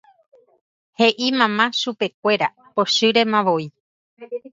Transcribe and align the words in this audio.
He'i 0.99 1.27
mamá 1.39 1.65
chupekuéra 1.79 2.47
pochýremavoi. 2.73 3.65